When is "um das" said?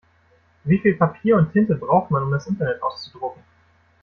2.23-2.47